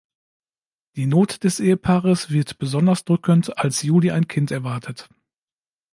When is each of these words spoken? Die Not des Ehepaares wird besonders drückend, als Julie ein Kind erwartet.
Die 0.95 1.05
Not 1.05 1.43
des 1.43 1.59
Ehepaares 1.59 2.31
wird 2.31 2.57
besonders 2.57 3.05
drückend, 3.05 3.55
als 3.59 3.83
Julie 3.83 4.13
ein 4.15 4.27
Kind 4.27 4.49
erwartet. 4.49 5.07